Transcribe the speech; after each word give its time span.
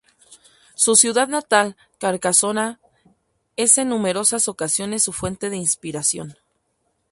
Su 0.73 0.95
ciudad 0.95 1.27
natal, 1.27 1.77
Carcasona, 1.99 2.79
es 3.55 3.77
en 3.77 3.89
numerosas 3.89 4.47
ocasiones 4.47 5.03
su 5.03 5.13
fuente 5.13 5.51
de 5.51 5.57
inspiración. 5.57 6.39